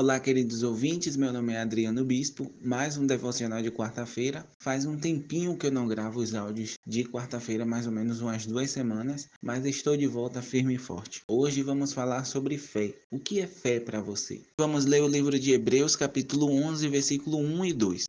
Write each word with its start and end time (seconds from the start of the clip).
Olá, 0.00 0.18
queridos 0.18 0.62
ouvintes. 0.62 1.14
Meu 1.14 1.30
nome 1.30 1.52
é 1.52 1.60
Adriano 1.60 2.02
Bispo. 2.02 2.50
Mais 2.64 2.96
um 2.96 3.06
devocional 3.06 3.60
de 3.60 3.70
quarta-feira. 3.70 4.46
Faz 4.58 4.86
um 4.86 4.96
tempinho 4.96 5.58
que 5.58 5.66
eu 5.66 5.70
não 5.70 5.86
gravo 5.86 6.20
os 6.20 6.34
áudios 6.34 6.78
de 6.86 7.04
quarta-feira, 7.04 7.66
mais 7.66 7.84
ou 7.84 7.92
menos 7.92 8.22
umas 8.22 8.46
duas 8.46 8.70
semanas, 8.70 9.28
mas 9.42 9.66
estou 9.66 9.98
de 9.98 10.06
volta 10.06 10.40
firme 10.40 10.76
e 10.76 10.78
forte. 10.78 11.22
Hoje 11.28 11.62
vamos 11.62 11.92
falar 11.92 12.24
sobre 12.24 12.56
fé. 12.56 12.94
O 13.10 13.18
que 13.18 13.40
é 13.40 13.46
fé 13.46 13.78
para 13.78 14.00
você? 14.00 14.40
Vamos 14.56 14.86
ler 14.86 15.02
o 15.02 15.06
livro 15.06 15.38
de 15.38 15.52
Hebreus, 15.52 15.94
capítulo 15.96 16.50
11, 16.50 16.88
versículo 16.88 17.36
1 17.36 17.64
e 17.66 17.72
2. 17.74 18.04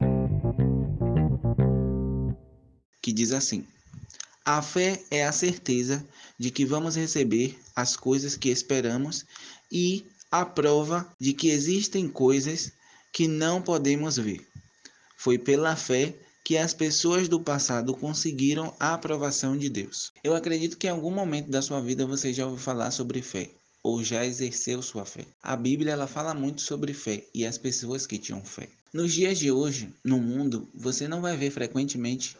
Que 3.01 3.11
diz 3.11 3.33
assim: 3.33 3.65
A 4.45 4.61
fé 4.61 5.03
é 5.11 5.25
a 5.25 5.31
certeza 5.33 6.01
de 6.39 6.51
que 6.51 6.63
vamos 6.63 6.95
receber 6.95 7.59
as 7.75 7.97
coisas 7.97 8.37
que 8.37 8.47
esperamos 8.47 9.25
e 9.69 10.05
a 10.31 10.45
prova 10.45 11.05
de 11.19 11.33
que 11.33 11.49
existem 11.49 12.07
coisas 12.07 12.71
que 13.11 13.27
não 13.27 13.61
podemos 13.61 14.15
ver. 14.15 14.47
Foi 15.17 15.37
pela 15.37 15.75
fé 15.75 16.15
que 16.43 16.57
as 16.57 16.73
pessoas 16.73 17.27
do 17.27 17.39
passado 17.39 17.93
conseguiram 17.93 18.73
a 18.79 18.93
aprovação 18.93 19.57
de 19.57 19.69
Deus. 19.69 20.11
Eu 20.23 20.33
acredito 20.33 20.77
que 20.77 20.87
em 20.87 20.91
algum 20.91 21.11
momento 21.11 21.49
da 21.49 21.61
sua 21.61 21.81
vida 21.81 22.05
você 22.05 22.33
já 22.33 22.45
ouviu 22.45 22.63
falar 22.63 22.91
sobre 22.91 23.21
fé 23.21 23.49
ou 23.83 24.03
já 24.03 24.25
exerceu 24.25 24.81
sua 24.81 25.05
fé. 25.05 25.25
A 25.43 25.55
Bíblia 25.55 25.91
ela 25.91 26.07
fala 26.07 26.33
muito 26.33 26.61
sobre 26.61 26.93
fé 26.93 27.25
e 27.33 27.45
as 27.45 27.57
pessoas 27.57 28.07
que 28.07 28.17
tinham 28.17 28.43
fé. 28.43 28.69
Nos 28.93 29.13
dias 29.13 29.37
de 29.37 29.51
hoje, 29.51 29.93
no 30.03 30.19
mundo, 30.19 30.67
você 30.73 31.07
não 31.07 31.21
vai 31.21 31.37
ver 31.37 31.51
frequentemente 31.51 32.35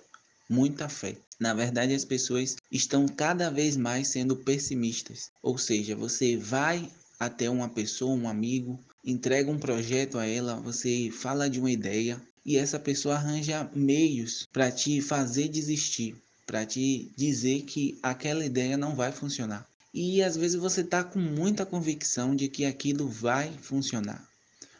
muita 0.49 0.89
fé. 0.89 1.15
Na 1.39 1.53
verdade, 1.53 1.93
as 1.95 2.05
pessoas 2.05 2.57
estão 2.71 3.07
cada 3.07 3.49
vez 3.49 3.77
mais 3.77 4.09
sendo 4.09 4.35
pessimistas. 4.35 5.31
Ou 5.41 5.57
seja, 5.57 5.95
você 5.95 6.37
vai 6.37 6.91
até 7.21 7.47
uma 7.47 7.69
pessoa, 7.69 8.15
um 8.15 8.27
amigo, 8.27 8.79
entrega 9.05 9.51
um 9.51 9.59
projeto 9.59 10.17
a 10.17 10.25
ela, 10.25 10.55
você 10.55 11.11
fala 11.11 11.47
de 11.47 11.59
uma 11.59 11.69
ideia 11.69 12.19
e 12.43 12.57
essa 12.57 12.79
pessoa 12.79 13.13
arranja 13.13 13.69
meios 13.75 14.47
para 14.51 14.71
te 14.71 14.99
fazer 15.01 15.47
desistir, 15.47 16.15
para 16.47 16.65
te 16.65 17.11
dizer 17.15 17.61
que 17.61 17.95
aquela 18.01 18.43
ideia 18.43 18.75
não 18.75 18.95
vai 18.95 19.11
funcionar. 19.11 19.69
E 19.93 20.23
às 20.23 20.35
vezes 20.35 20.59
você 20.59 20.81
está 20.81 21.03
com 21.03 21.19
muita 21.19 21.63
convicção 21.63 22.35
de 22.35 22.47
que 22.47 22.65
aquilo 22.65 23.07
vai 23.07 23.53
funcionar. 23.61 24.27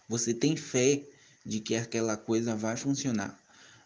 Você 0.09 0.33
tem 0.33 0.55
fé 0.55 1.03
de 1.45 1.59
que 1.59 1.75
aquela 1.75 2.17
coisa 2.17 2.55
vai 2.55 2.75
funcionar, 2.75 3.39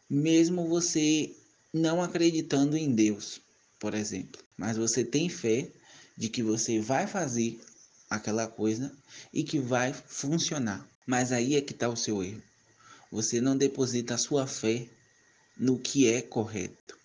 mesmo 0.09 0.65
você 0.69 1.35
não 1.73 2.01
acreditando 2.01 2.77
em 2.77 2.89
Deus, 2.95 3.41
por 3.77 3.93
exemplo. 3.93 4.41
Mas 4.55 4.77
você 4.77 5.03
tem 5.03 5.27
fé 5.27 5.69
de 6.17 6.29
que 6.29 6.41
você 6.41 6.79
vai 6.79 7.05
fazer 7.05 7.59
aquela 8.15 8.47
coisa 8.47 8.91
e 9.33 9.43
que 9.43 9.59
vai 9.59 9.93
funcionar. 9.93 10.87
Mas 11.05 11.31
aí 11.31 11.55
é 11.55 11.61
que 11.61 11.73
está 11.73 11.87
o 11.87 11.95
seu 11.95 12.23
erro. 12.23 12.41
Você 13.11 13.39
não 13.39 13.55
deposita 13.55 14.15
a 14.15 14.17
sua 14.17 14.47
fé 14.47 14.87
no 15.57 15.79
que 15.79 16.07
é 16.07 16.21
correto. 16.21 16.97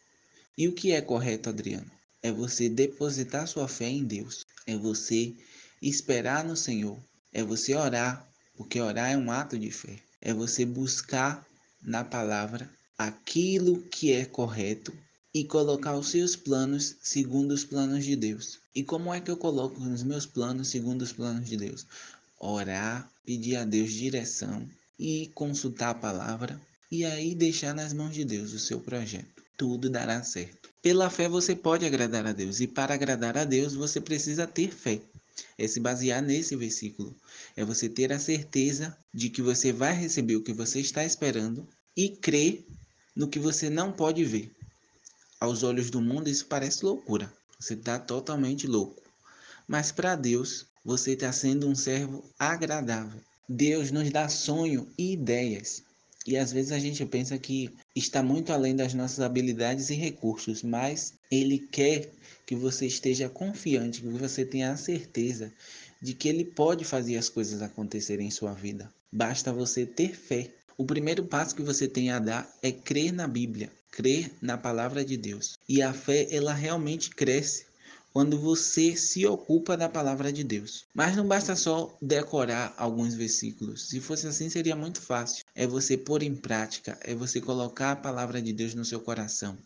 E 0.56 0.66
o 0.66 0.72
que 0.72 0.92
é 0.92 1.00
correto, 1.00 1.48
Adriano? 1.48 1.90
É 2.22 2.32
você 2.32 2.68
depositar 2.68 3.46
sua 3.46 3.68
fé 3.68 3.86
em 3.86 4.04
Deus. 4.04 4.44
É 4.66 4.76
você 4.76 5.34
esperar 5.80 6.44
no 6.44 6.56
Senhor. 6.56 6.98
É 7.32 7.42
você 7.42 7.74
orar, 7.74 8.28
porque 8.56 8.80
orar 8.80 9.10
é 9.10 9.16
um 9.16 9.30
ato 9.30 9.58
de 9.58 9.70
fé. 9.70 9.98
É 10.20 10.34
você 10.34 10.64
buscar 10.64 11.46
na 11.82 12.04
palavra 12.04 12.70
aquilo 12.98 13.80
que 13.82 14.12
é 14.12 14.24
correto 14.24 14.92
e 15.32 15.44
colocar 15.44 15.96
os 15.96 16.08
seus 16.08 16.34
planos 16.34 16.96
segundo 17.02 17.52
os 17.52 17.64
planos 17.64 18.04
de 18.04 18.16
Deus. 18.16 18.58
E 18.74 18.82
como 18.82 19.14
é 19.14 19.20
que 19.20 19.30
eu 19.30 19.36
coloco 19.36 19.80
os 19.80 20.02
meus 20.02 20.26
planos 20.26 20.68
segundo 20.68 21.02
os 21.02 21.12
planos 21.12 21.48
de 21.48 21.56
Deus? 21.56 21.86
Orar, 22.38 23.10
pedir 23.24 23.56
a 23.56 23.64
Deus 23.64 23.92
direção 23.92 24.68
e 24.98 25.30
consultar 25.34 25.90
a 25.90 25.94
palavra 25.94 26.60
e 26.90 27.04
aí 27.04 27.34
deixar 27.34 27.74
nas 27.74 27.92
mãos 27.92 28.14
de 28.14 28.24
Deus 28.24 28.52
o 28.52 28.58
seu 28.58 28.80
projeto. 28.80 29.42
Tudo 29.56 29.88
dará 29.88 30.22
certo. 30.22 30.70
Pela 30.82 31.10
fé 31.10 31.28
você 31.28 31.54
pode 31.54 31.84
agradar 31.84 32.26
a 32.26 32.32
Deus 32.32 32.60
e 32.60 32.66
para 32.66 32.94
agradar 32.94 33.36
a 33.36 33.44
Deus 33.44 33.74
você 33.74 34.00
precisa 34.00 34.46
ter 34.46 34.72
fé. 34.72 35.00
É 35.56 35.68
se 35.68 35.78
basear 35.78 36.22
nesse 36.22 36.56
versículo. 36.56 37.14
É 37.56 37.64
você 37.64 37.88
ter 37.88 38.12
a 38.12 38.18
certeza 38.18 38.96
de 39.12 39.30
que 39.30 39.42
você 39.42 39.72
vai 39.72 39.94
receber 39.94 40.36
o 40.36 40.42
que 40.42 40.52
você 40.52 40.80
está 40.80 41.04
esperando 41.04 41.66
e 41.96 42.08
crer 42.08 42.64
no 43.14 43.28
que 43.28 43.38
você 43.38 43.68
não 43.68 43.92
pode 43.92 44.24
ver. 44.24 44.50
Aos 45.40 45.62
olhos 45.62 45.90
do 45.90 46.02
mundo, 46.02 46.28
isso 46.28 46.44
parece 46.44 46.84
loucura. 46.84 47.32
Você 47.58 47.72
está 47.72 47.98
totalmente 47.98 48.66
louco. 48.66 49.02
Mas 49.66 49.90
para 49.90 50.14
Deus, 50.14 50.66
você 50.84 51.12
está 51.12 51.32
sendo 51.32 51.66
um 51.66 51.74
servo 51.74 52.22
agradável. 52.38 53.20
Deus 53.48 53.90
nos 53.90 54.10
dá 54.10 54.28
sonho 54.28 54.86
e 54.98 55.14
ideias. 55.14 55.82
E 56.26 56.36
às 56.36 56.52
vezes 56.52 56.72
a 56.72 56.78
gente 56.78 57.04
pensa 57.06 57.38
que 57.38 57.70
está 57.96 58.22
muito 58.22 58.52
além 58.52 58.76
das 58.76 58.92
nossas 58.92 59.20
habilidades 59.20 59.88
e 59.88 59.94
recursos, 59.94 60.62
mas 60.62 61.14
Ele 61.30 61.58
quer 61.58 62.12
que 62.44 62.54
você 62.54 62.86
esteja 62.86 63.28
confiante, 63.28 64.02
que 64.02 64.08
você 64.08 64.44
tenha 64.44 64.72
a 64.72 64.76
certeza 64.76 65.50
de 66.02 66.12
que 66.12 66.28
Ele 66.28 66.44
pode 66.44 66.84
fazer 66.84 67.16
as 67.16 67.28
coisas 67.28 67.62
acontecerem 67.62 68.26
em 68.26 68.30
sua 68.30 68.52
vida. 68.52 68.92
Basta 69.10 69.52
você 69.52 69.86
ter 69.86 70.14
fé. 70.14 70.50
O 70.80 70.84
primeiro 70.86 71.26
passo 71.26 71.54
que 71.54 71.60
você 71.60 71.86
tem 71.86 72.10
a 72.10 72.18
dar 72.18 72.50
é 72.62 72.72
crer 72.72 73.12
na 73.12 73.28
Bíblia 73.28 73.70
crer 73.90 74.32
na 74.40 74.56
palavra 74.56 75.04
de 75.04 75.14
Deus. 75.14 75.58
E 75.68 75.82
a 75.82 75.92
fé, 75.92 76.26
ela 76.30 76.54
realmente 76.54 77.10
cresce 77.10 77.66
quando 78.14 78.38
você 78.38 78.96
se 78.96 79.26
ocupa 79.26 79.76
da 79.76 79.90
palavra 79.90 80.32
de 80.32 80.42
Deus. 80.42 80.86
Mas 80.94 81.14
não 81.14 81.28
basta 81.28 81.54
só 81.54 81.94
decorar 82.00 82.72
alguns 82.78 83.12
versículos. 83.12 83.90
Se 83.90 84.00
fosse 84.00 84.26
assim, 84.26 84.48
seria 84.48 84.74
muito 84.74 85.02
fácil. 85.02 85.44
É 85.54 85.66
você 85.66 85.98
pôr 85.98 86.22
em 86.22 86.34
prática, 86.34 86.98
é 87.02 87.14
você 87.14 87.42
colocar 87.42 87.92
a 87.92 87.96
palavra 87.96 88.40
de 88.40 88.54
Deus 88.54 88.74
no 88.74 88.84
seu 88.86 89.00
coração, 89.00 89.58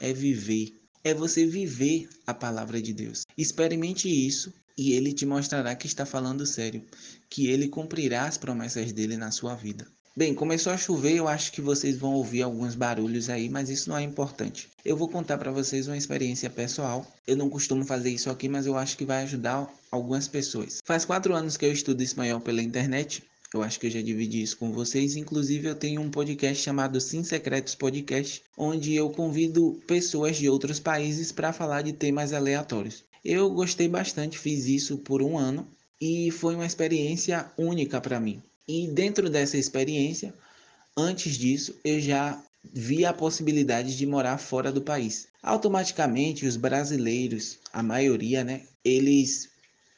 é 0.00 0.10
viver, 0.10 0.74
é 1.04 1.12
você 1.12 1.44
viver 1.44 2.08
a 2.26 2.32
palavra 2.32 2.80
de 2.80 2.94
Deus. 2.94 3.26
Experimente 3.36 4.08
isso 4.08 4.50
e 4.78 4.94
ele 4.94 5.12
te 5.12 5.26
mostrará 5.26 5.74
que 5.74 5.86
está 5.86 6.06
falando 6.06 6.46
sério, 6.46 6.82
que 7.28 7.48
ele 7.48 7.68
cumprirá 7.68 8.24
as 8.24 8.38
promessas 8.38 8.90
dele 8.90 9.18
na 9.18 9.30
sua 9.30 9.54
vida. 9.54 9.86
Bem, 10.14 10.34
começou 10.34 10.70
a 10.70 10.76
chover, 10.76 11.16
eu 11.16 11.26
acho 11.26 11.50
que 11.52 11.62
vocês 11.62 11.96
vão 11.96 12.12
ouvir 12.12 12.42
alguns 12.42 12.74
barulhos 12.74 13.30
aí, 13.30 13.48
mas 13.48 13.70
isso 13.70 13.88
não 13.88 13.96
é 13.96 14.02
importante. 14.02 14.68
Eu 14.84 14.94
vou 14.94 15.08
contar 15.08 15.38
para 15.38 15.50
vocês 15.50 15.88
uma 15.88 15.96
experiência 15.96 16.50
pessoal. 16.50 17.10
Eu 17.26 17.34
não 17.34 17.48
costumo 17.48 17.82
fazer 17.82 18.10
isso 18.10 18.28
aqui, 18.28 18.46
mas 18.46 18.66
eu 18.66 18.76
acho 18.76 18.98
que 18.98 19.06
vai 19.06 19.22
ajudar 19.22 19.66
algumas 19.90 20.28
pessoas. 20.28 20.80
Faz 20.84 21.06
quatro 21.06 21.34
anos 21.34 21.56
que 21.56 21.64
eu 21.64 21.72
estudo 21.72 22.02
espanhol 22.02 22.42
pela 22.42 22.60
internet. 22.60 23.22
Eu 23.54 23.62
acho 23.62 23.80
que 23.80 23.86
eu 23.86 23.90
já 23.90 24.02
dividi 24.02 24.42
isso 24.42 24.58
com 24.58 24.70
vocês. 24.70 25.16
Inclusive, 25.16 25.68
eu 25.68 25.74
tenho 25.74 26.02
um 26.02 26.10
podcast 26.10 26.62
chamado 26.62 27.00
Sim 27.00 27.24
Secretos 27.24 27.74
Podcast, 27.74 28.42
onde 28.54 28.94
eu 28.94 29.08
convido 29.08 29.80
pessoas 29.86 30.36
de 30.36 30.46
outros 30.46 30.78
países 30.78 31.32
para 31.32 31.54
falar 31.54 31.80
de 31.80 31.94
temas 31.94 32.34
aleatórios. 32.34 33.02
Eu 33.24 33.48
gostei 33.48 33.88
bastante, 33.88 34.38
fiz 34.38 34.66
isso 34.66 34.98
por 34.98 35.22
um 35.22 35.38
ano 35.38 35.66
e 35.98 36.30
foi 36.30 36.54
uma 36.54 36.66
experiência 36.66 37.50
única 37.56 37.98
para 37.98 38.20
mim 38.20 38.42
e 38.66 38.86
dentro 38.86 39.28
dessa 39.28 39.56
experiência, 39.56 40.32
antes 40.96 41.36
disso, 41.36 41.74
eu 41.84 42.00
já 42.00 42.40
vi 42.72 43.04
a 43.04 43.12
possibilidade 43.12 43.96
de 43.96 44.06
morar 44.06 44.38
fora 44.38 44.70
do 44.70 44.80
país. 44.80 45.26
Automaticamente, 45.42 46.46
os 46.46 46.56
brasileiros, 46.56 47.58
a 47.72 47.82
maioria, 47.82 48.44
né, 48.44 48.62
eles 48.84 49.48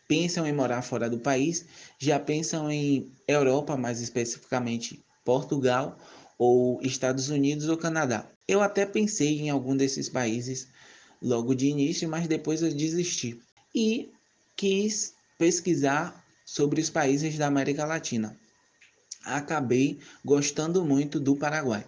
pensam 0.08 0.46
em 0.46 0.52
morar 0.52 0.80
fora 0.80 1.10
do 1.10 1.18
país, 1.18 1.66
já 1.98 2.18
pensam 2.18 2.70
em 2.70 3.12
Europa, 3.28 3.76
mais 3.76 4.00
especificamente 4.00 5.02
Portugal 5.24 5.98
ou 6.38 6.80
Estados 6.82 7.28
Unidos 7.28 7.68
ou 7.68 7.76
Canadá. 7.76 8.26
Eu 8.48 8.62
até 8.62 8.86
pensei 8.86 9.40
em 9.40 9.50
algum 9.50 9.76
desses 9.76 10.08
países 10.08 10.68
logo 11.20 11.54
de 11.54 11.66
início, 11.66 12.08
mas 12.08 12.26
depois 12.26 12.62
eu 12.62 12.72
desisti 12.72 13.38
e 13.74 14.10
quis 14.56 15.14
pesquisar 15.38 16.24
sobre 16.46 16.80
os 16.80 16.88
países 16.88 17.36
da 17.36 17.46
América 17.46 17.84
Latina 17.84 18.38
acabei 19.24 19.98
gostando 20.24 20.84
muito 20.84 21.18
do 21.18 21.36
Paraguai 21.36 21.84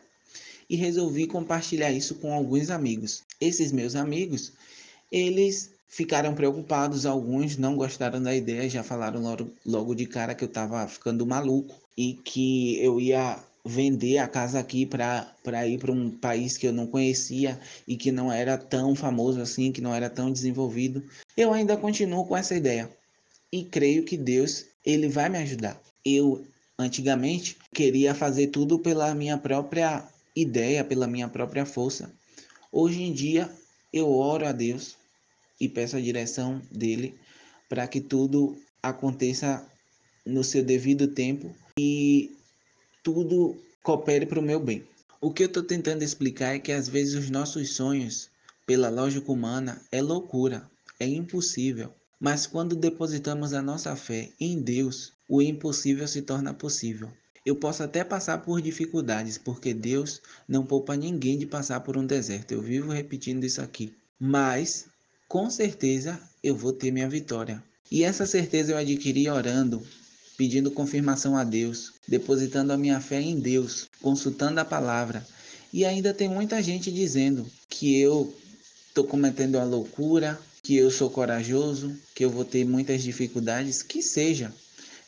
e 0.68 0.76
resolvi 0.76 1.26
compartilhar 1.26 1.92
isso 1.92 2.16
com 2.16 2.32
alguns 2.32 2.70
amigos. 2.70 3.22
Esses 3.40 3.70
meus 3.72 3.94
amigos, 3.94 4.52
eles 5.10 5.70
ficaram 5.88 6.34
preocupados, 6.34 7.06
alguns 7.06 7.56
não 7.56 7.76
gostaram 7.76 8.22
da 8.22 8.34
ideia, 8.34 8.68
já 8.68 8.82
falaram 8.82 9.22
logo, 9.22 9.50
logo 9.64 9.94
de 9.94 10.06
cara 10.06 10.34
que 10.34 10.44
eu 10.44 10.48
estava 10.48 10.86
ficando 10.88 11.26
maluco 11.26 11.74
e 11.96 12.14
que 12.14 12.78
eu 12.82 13.00
ia 13.00 13.38
vender 13.64 14.18
a 14.18 14.28
casa 14.28 14.60
aqui 14.60 14.86
para 14.86 15.66
ir 15.66 15.78
para 15.78 15.90
um 15.90 16.10
país 16.10 16.56
que 16.56 16.66
eu 16.66 16.72
não 16.72 16.86
conhecia 16.86 17.58
e 17.86 17.96
que 17.96 18.12
não 18.12 18.32
era 18.32 18.56
tão 18.56 18.94
famoso 18.94 19.40
assim, 19.40 19.72
que 19.72 19.80
não 19.80 19.94
era 19.94 20.08
tão 20.08 20.30
desenvolvido. 20.30 21.02
Eu 21.36 21.52
ainda 21.52 21.76
continuo 21.76 22.24
com 22.26 22.36
essa 22.36 22.54
ideia 22.54 22.88
e 23.52 23.64
creio 23.64 24.04
que 24.04 24.16
Deus 24.16 24.66
ele 24.84 25.08
vai 25.08 25.28
me 25.28 25.38
ajudar. 25.38 25.80
Eu 26.04 26.44
Antigamente, 26.78 27.56
queria 27.72 28.14
fazer 28.14 28.48
tudo 28.48 28.78
pela 28.78 29.14
minha 29.14 29.38
própria 29.38 30.06
ideia, 30.34 30.84
pela 30.84 31.06
minha 31.06 31.28
própria 31.28 31.64
força. 31.64 32.12
Hoje 32.70 33.02
em 33.02 33.12
dia, 33.12 33.50
eu 33.92 34.10
oro 34.10 34.46
a 34.46 34.52
Deus 34.52 34.96
e 35.58 35.68
peço 35.68 35.96
a 35.96 36.00
direção 36.00 36.60
dele 36.70 37.14
para 37.68 37.88
que 37.88 38.00
tudo 38.00 38.56
aconteça 38.82 39.66
no 40.24 40.44
seu 40.44 40.62
devido 40.62 41.08
tempo 41.08 41.54
e 41.78 42.36
tudo 43.02 43.56
coopere 43.82 44.26
para 44.26 44.40
o 44.40 44.42
meu 44.42 44.60
bem. 44.60 44.84
O 45.20 45.32
que 45.32 45.44
eu 45.44 45.46
estou 45.46 45.62
tentando 45.62 46.04
explicar 46.04 46.54
é 46.54 46.58
que 46.58 46.72
às 46.72 46.88
vezes 46.88 47.14
os 47.14 47.30
nossos 47.30 47.74
sonhos, 47.74 48.28
pela 48.66 48.90
lógica 48.90 49.32
humana, 49.32 49.80
é 49.90 50.02
loucura, 50.02 50.68
é 51.00 51.06
impossível. 51.06 51.92
Mas 52.18 52.46
quando 52.46 52.74
depositamos 52.74 53.52
a 53.52 53.60
nossa 53.60 53.94
fé 53.94 54.30
em 54.40 54.60
Deus, 54.60 55.12
o 55.28 55.42
impossível 55.42 56.08
se 56.08 56.22
torna 56.22 56.54
possível. 56.54 57.10
Eu 57.44 57.54
posso 57.54 57.82
até 57.82 58.02
passar 58.02 58.38
por 58.38 58.60
dificuldades, 58.60 59.38
porque 59.38 59.72
Deus 59.72 60.20
não 60.48 60.66
poupa 60.66 60.96
ninguém 60.96 61.38
de 61.38 61.46
passar 61.46 61.80
por 61.80 61.96
um 61.96 62.04
deserto. 62.04 62.52
Eu 62.52 62.62
vivo 62.62 62.90
repetindo 62.90 63.44
isso 63.44 63.60
aqui. 63.60 63.94
Mas, 64.18 64.86
com 65.28 65.48
certeza, 65.48 66.18
eu 66.42 66.56
vou 66.56 66.72
ter 66.72 66.90
minha 66.90 67.08
vitória. 67.08 67.62
E 67.90 68.02
essa 68.02 68.26
certeza 68.26 68.72
eu 68.72 68.76
adquiri 68.76 69.28
orando, 69.28 69.80
pedindo 70.36 70.70
confirmação 70.70 71.36
a 71.36 71.44
Deus, 71.44 71.92
depositando 72.08 72.72
a 72.72 72.76
minha 72.76 73.00
fé 73.00 73.20
em 73.20 73.38
Deus, 73.38 73.86
consultando 74.02 74.58
a 74.58 74.64
palavra. 74.64 75.24
E 75.72 75.84
ainda 75.84 76.12
tem 76.12 76.28
muita 76.28 76.62
gente 76.62 76.90
dizendo 76.90 77.46
que 77.68 77.96
eu 78.00 78.34
estou 78.88 79.04
cometendo 79.04 79.56
a 79.56 79.64
loucura, 79.64 80.38
que 80.66 80.76
eu 80.76 80.90
sou 80.90 81.08
corajoso, 81.08 81.96
que 82.12 82.24
eu 82.24 82.28
vou 82.28 82.44
ter 82.44 82.64
muitas 82.64 83.00
dificuldades, 83.00 83.84
que 83.84 84.02
seja. 84.02 84.52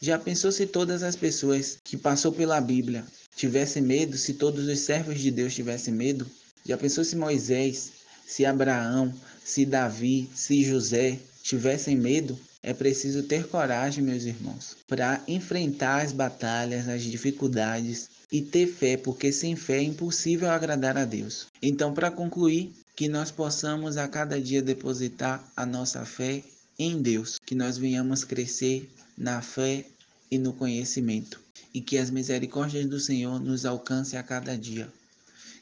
Já 0.01 0.17
pensou 0.17 0.53
se 0.53 0.67
todas 0.67 1.03
as 1.03 1.17
pessoas 1.17 1.79
que 1.83 1.97
passou 1.97 2.31
pela 2.31 2.61
Bíblia 2.61 3.05
tivessem 3.35 3.83
medo, 3.83 4.17
se 4.17 4.35
todos 4.35 4.69
os 4.69 4.79
servos 4.79 5.19
de 5.19 5.33
Deus 5.33 5.53
tivessem 5.53 5.93
medo? 5.93 6.25
Já 6.65 6.79
pensou 6.79 7.03
se 7.03 7.17
Moisés, 7.17 7.91
se 8.25 8.47
Abraão, 8.47 9.13
se 9.45 9.67
Davi, 9.67 10.31
se 10.33 10.63
José 10.63 11.19
tivessem 11.43 11.97
medo? 11.97 12.39
É 12.63 12.73
preciso 12.73 13.25
ter 13.25 13.49
coragem, 13.49 14.05
meus 14.05 14.23
irmãos, 14.23 14.77
para 14.87 15.21
enfrentar 15.27 16.05
as 16.05 16.13
batalhas, 16.13 16.87
as 16.87 17.03
dificuldades 17.03 18.09
e 18.31 18.43
ter 18.43 18.67
fé, 18.67 18.97
porque 18.97 19.33
sem 19.33 19.57
fé 19.57 19.79
é 19.79 19.83
impossível 19.83 20.51
agradar 20.51 20.97
a 20.97 21.05
Deus. 21.05 21.47
Então, 21.63 21.95
para 21.95 22.11
concluir, 22.11 22.73
que 22.99 23.09
nós 23.09 23.31
possamos 23.31 23.97
a 23.97 24.09
cada 24.09 24.41
dia 24.41 24.61
depositar 24.61 25.49
a 25.57 25.65
nossa 25.65 26.05
fé 26.05 26.43
em 26.77 27.01
Deus, 27.01 27.39
que 27.47 27.55
nós 27.55 27.79
venhamos 27.79 28.25
crescer 28.25 28.91
na 29.17 29.41
fé 29.41 29.85
e 30.29 30.37
no 30.37 30.53
conhecimento, 30.53 31.41
e 31.73 31.81
que 31.81 31.97
as 31.97 32.11
misericórdias 32.11 32.87
do 32.87 32.99
Senhor 32.99 33.39
nos 33.39 33.65
alcance 33.65 34.17
a 34.17 34.23
cada 34.25 34.59
dia, 34.59 34.93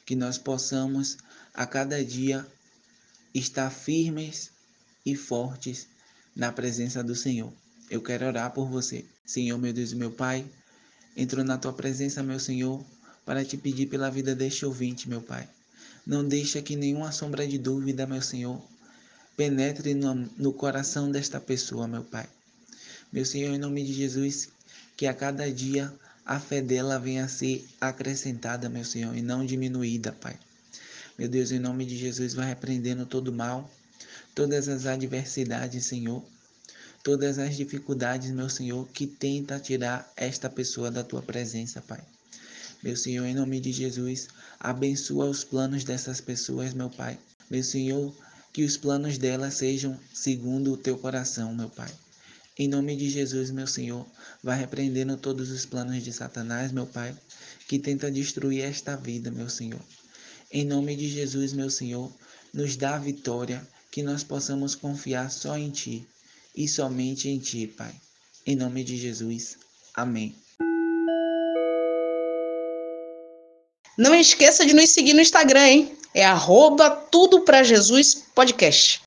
que 0.03 0.15
nós 0.15 0.39
possamos 0.39 1.17
a 1.53 1.65
cada 1.67 2.03
dia 2.03 2.43
estar 3.35 3.69
firmes 3.69 4.49
e 5.05 5.15
fortes 5.15 5.87
na 6.35 6.51
presença 6.51 7.03
do 7.03 7.13
Senhor. 7.13 7.53
Eu 7.87 8.01
quero 8.01 8.25
orar 8.25 8.51
por 8.51 8.67
você. 8.67 9.05
Senhor, 9.25 9.59
meu 9.59 9.73
Deus 9.73 9.91
e 9.91 9.95
meu 9.95 10.11
Pai, 10.11 10.43
entro 11.17 11.43
na 11.43 11.57
tua 11.57 11.73
presença, 11.73 12.21
meu 12.21 12.39
Senhor, 12.39 12.85
para 13.25 13.43
te 13.43 13.57
pedir 13.57 13.87
pela 13.87 14.11
vida 14.11 14.35
deste 14.35 14.65
ouvinte, 14.65 15.09
meu 15.09 15.21
Pai. 15.21 15.49
Não 16.05 16.25
deixa 16.25 16.61
que 16.61 16.75
nenhuma 16.75 17.11
sombra 17.11 17.45
de 17.45 17.57
dúvida, 17.57 18.05
meu 18.05 18.21
Senhor, 18.21 18.61
penetre 19.35 19.95
no, 19.95 20.13
no 20.37 20.53
coração 20.53 21.11
desta 21.11 21.39
pessoa, 21.39 21.87
meu 21.87 22.03
Pai. 22.03 22.29
Meu 23.11 23.25
Senhor, 23.25 23.53
em 23.53 23.57
nome 23.57 23.83
de 23.83 23.93
Jesus, 23.93 24.49
que 24.95 25.07
a 25.07 25.13
cada 25.13 25.51
dia 25.51 25.91
a 26.23 26.39
fé 26.39 26.61
dela 26.61 26.99
venha 26.99 27.25
a 27.25 27.27
ser 27.27 27.67
acrescentada, 27.81 28.69
meu 28.69 28.85
Senhor, 28.85 29.15
e 29.17 29.21
não 29.21 29.45
diminuída, 29.45 30.11
Pai. 30.11 30.37
Meu 31.17 31.27
Deus, 31.27 31.51
em 31.51 31.57
nome 31.59 31.85
de 31.85 31.97
Jesus, 31.97 32.35
vai 32.35 32.47
repreendendo 32.47 33.05
todo 33.05 33.33
mal, 33.33 33.69
todas 34.35 34.67
as 34.67 34.85
adversidades, 34.85 35.85
Senhor, 35.85 36.23
todas 37.07 37.39
as 37.39 37.55
dificuldades, 37.55 38.31
meu 38.31 38.49
Senhor, 38.49 38.85
que 38.89 39.07
tenta 39.07 39.57
tirar 39.57 40.11
esta 40.17 40.49
pessoa 40.49 40.91
da 40.91 41.05
tua 41.05 41.21
presença, 41.21 41.81
Pai. 41.81 42.03
Meu 42.83 42.97
Senhor, 42.97 43.25
em 43.25 43.33
nome 43.33 43.61
de 43.61 43.71
Jesus, 43.71 44.27
abençoa 44.59 45.29
os 45.29 45.41
planos 45.41 45.85
dessas 45.85 46.19
pessoas, 46.19 46.73
meu 46.73 46.89
Pai. 46.89 47.17
Meu 47.49 47.63
Senhor, 47.63 48.13
que 48.51 48.61
os 48.61 48.75
planos 48.75 49.17
delas 49.17 49.53
sejam 49.53 49.97
segundo 50.13 50.73
o 50.73 50.75
teu 50.75 50.97
coração, 50.97 51.55
meu 51.55 51.69
Pai. 51.69 51.89
Em 52.59 52.67
nome 52.67 52.93
de 52.97 53.09
Jesus, 53.09 53.51
meu 53.51 53.67
Senhor, 53.67 54.05
vai 54.43 54.59
repreendendo 54.59 55.15
todos 55.15 55.49
os 55.49 55.65
planos 55.65 56.03
de 56.03 56.11
Satanás, 56.11 56.73
meu 56.73 56.87
Pai, 56.87 57.15
que 57.69 57.79
tenta 57.79 58.11
destruir 58.11 58.65
esta 58.65 58.97
vida, 58.97 59.31
meu 59.31 59.49
Senhor. 59.49 59.79
Em 60.51 60.65
nome 60.65 60.93
de 60.93 61.07
Jesus, 61.07 61.53
meu 61.53 61.69
Senhor, 61.69 62.11
nos 62.53 62.75
dá 62.75 62.95
a 62.95 62.99
vitória 62.99 63.65
que 63.89 64.03
nós 64.03 64.25
possamos 64.25 64.75
confiar 64.75 65.31
só 65.31 65.57
em 65.57 65.71
Ti 65.71 66.05
e 66.57 66.67
somente 66.67 67.29
em 67.29 67.37
Ti, 67.37 67.67
Pai. 67.67 67.93
Em 68.45 68.55
nome 68.55 68.83
de 68.83 68.97
Jesus. 68.97 69.57
Amém. 69.93 70.35
Não 73.97 74.13
esqueça 74.15 74.65
de 74.65 74.73
nos 74.73 74.89
seguir 74.89 75.13
no 75.13 75.21
Instagram, 75.21 75.67
hein? 75.67 75.97
É 76.13 76.25
arroba 76.25 76.89
tudo 76.89 77.41
pra 77.41 77.63
Jesus 77.63 78.25
podcast. 78.33 79.01